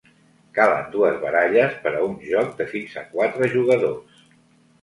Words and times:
Calen 0.59 0.87
dues 0.95 1.19
baralles 1.25 1.77
per 1.83 1.93
a 1.97 2.01
un 2.07 2.15
joc 2.31 2.57
de 2.63 2.67
fins 2.73 2.99
a 3.03 3.07
quatre 3.15 3.51
jugadors. 3.55 4.27